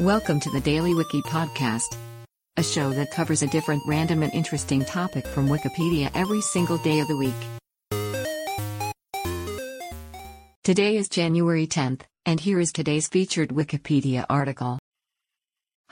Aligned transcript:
Welcome 0.00 0.40
to 0.40 0.50
the 0.50 0.62
Daily 0.62 0.94
Wiki 0.94 1.20
Podcast, 1.20 1.94
a 2.56 2.62
show 2.62 2.88
that 2.88 3.10
covers 3.10 3.42
a 3.42 3.46
different 3.48 3.82
random 3.86 4.22
and 4.22 4.32
interesting 4.32 4.82
topic 4.82 5.26
from 5.26 5.46
Wikipedia 5.46 6.10
every 6.14 6.40
single 6.40 6.78
day 6.78 7.00
of 7.00 7.08
the 7.08 7.18
week. 7.18 7.34
Today 10.64 10.96
is 10.96 11.10
January 11.10 11.66
10th, 11.66 12.00
and 12.24 12.40
here 12.40 12.58
is 12.58 12.72
today's 12.72 13.08
featured 13.08 13.50
Wikipedia 13.50 14.24
article. 14.30 14.78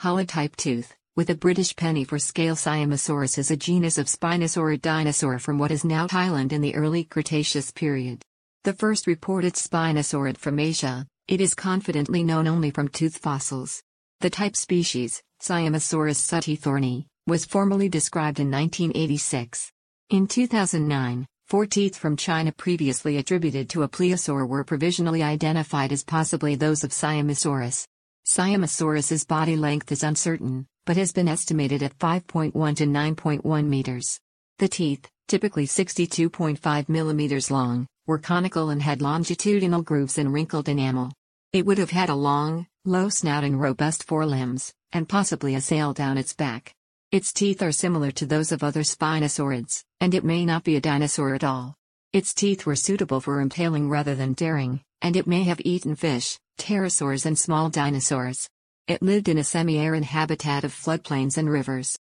Holotype 0.01 0.55
tooth, 0.55 0.95
with 1.15 1.29
a 1.29 1.35
British 1.35 1.75
penny 1.75 2.03
for 2.03 2.17
scale 2.17 2.55
Siamosaurus 2.55 3.37
is 3.37 3.51
a 3.51 3.57
genus 3.57 3.99
of 3.99 4.07
spinosaurid 4.07 4.81
dinosaur 4.81 5.37
from 5.37 5.59
what 5.59 5.69
is 5.69 5.85
now 5.85 6.07
Thailand 6.07 6.51
in 6.51 6.61
the 6.61 6.73
early 6.73 7.03
Cretaceous 7.03 7.69
period. 7.69 8.23
The 8.63 8.73
first 8.73 9.05
reported 9.05 9.53
spinosaurid 9.53 10.37
from 10.37 10.57
Asia, 10.57 11.05
it 11.27 11.39
is 11.39 11.53
confidently 11.53 12.23
known 12.23 12.47
only 12.47 12.71
from 12.71 12.87
tooth 12.87 13.19
fossils. 13.19 13.83
The 14.21 14.29
type 14.29 14.57
species, 14.57 15.23
Siamosaurus 15.41 16.19
suteethorni, 16.19 17.05
was 17.25 17.45
formally 17.45 17.87
described 17.87 18.41
in 18.41 18.51
1986. 18.51 19.71
In 20.09 20.27
2009, 20.27 21.25
four 21.47 21.65
teeth 21.65 21.95
from 21.95 22.17
China 22.17 22.51
previously 22.51 23.15
attributed 23.15 23.69
to 23.69 23.83
a 23.83 23.87
plesiosaur 23.87 24.45
were 24.45 24.65
provisionally 24.65 25.23
identified 25.23 25.93
as 25.93 26.03
possibly 26.03 26.55
those 26.55 26.83
of 26.83 26.91
Siamosaurus. 26.91 27.87
Siamosaurus's 28.25 29.23
body 29.23 29.55
length 29.55 29.89
is 29.89 30.03
uncertain, 30.03 30.67
but 30.85 30.97
has 30.97 31.13
been 31.13 31.29
estimated 31.29 31.81
at 31.81 31.97
5.1 31.97 32.51
to 32.75 32.85
9.1 32.85 33.67
meters. 33.67 34.19
The 34.57 34.67
teeth, 34.67 35.07
typically 35.29 35.65
62.5 35.65 36.89
millimeters 36.89 37.49
long, 37.49 37.87
were 38.05 38.19
conical 38.19 38.69
and 38.69 38.81
had 38.81 39.01
longitudinal 39.01 39.81
grooves 39.81 40.17
and 40.17 40.33
wrinkled 40.33 40.67
enamel. 40.67 41.13
It 41.53 41.65
would 41.65 41.77
have 41.77 41.91
had 41.91 42.09
a 42.09 42.15
long, 42.15 42.67
low 42.89 43.07
snout 43.07 43.43
and 43.43 43.61
robust 43.61 44.03
forelimbs, 44.03 44.73
and 44.91 45.07
possibly 45.07 45.53
a 45.53 45.61
sail 45.61 45.93
down 45.93 46.17
its 46.17 46.33
back. 46.33 46.73
Its 47.11 47.31
teeth 47.31 47.61
are 47.61 47.71
similar 47.71 48.11
to 48.11 48.25
those 48.25 48.51
of 48.51 48.63
other 48.63 48.81
spinosaurids, 48.81 49.83
and 50.01 50.13
it 50.15 50.25
may 50.25 50.43
not 50.43 50.63
be 50.63 50.75
a 50.75 50.81
dinosaur 50.81 51.35
at 51.35 51.43
all. 51.43 51.75
Its 52.13 52.33
teeth 52.33 52.65
were 52.65 52.75
suitable 52.75 53.21
for 53.21 53.41
impaling 53.41 53.89
rather 53.89 54.15
than 54.15 54.33
daring, 54.33 54.81
and 55.01 55.15
it 55.15 55.27
may 55.27 55.43
have 55.43 55.61
eaten 55.63 55.95
fish, 55.95 56.39
pterosaurs 56.57 57.25
and 57.25 57.37
small 57.37 57.69
dinosaurs. 57.69 58.49
It 58.87 59.03
lived 59.03 59.29
in 59.29 59.37
a 59.37 59.43
semi-arid 59.43 60.03
habitat 60.03 60.63
of 60.63 60.73
floodplains 60.73 61.37
and 61.37 61.47
rivers. 61.49 61.95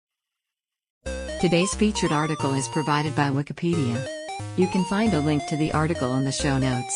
Today's 1.41 1.75
featured 1.75 2.13
article 2.13 2.53
is 2.53 2.69
provided 2.69 3.13
by 3.13 3.29
Wikipedia. 3.29 4.07
You 4.55 4.67
can 4.67 4.85
find 4.85 5.13
a 5.13 5.19
link 5.19 5.45
to 5.47 5.57
the 5.57 5.73
article 5.73 6.15
in 6.15 6.23
the 6.23 6.31
show 6.31 6.57
notes. 6.57 6.95